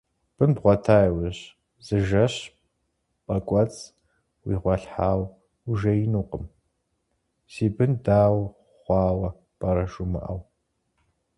Бын 0.35 0.51
бгъуэта 0.55 0.97
иужь, 1.07 1.43
зы 1.85 1.97
жэщ 2.07 2.35
пӏэкӏуэцӏ 3.25 3.81
уигъуалъхьэу 4.45 5.21
ужеинукъым, 5.69 6.43
си 7.51 7.65
бын 7.75 7.91
дау 8.05 8.35
хъуауэ 8.83 9.29
пӏэрэ 9.59 9.85
жумыӏэу. 9.91 10.39